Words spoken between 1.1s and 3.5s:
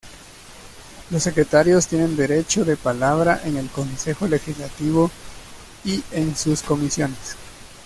Los Secretarios tienen derecho de palabra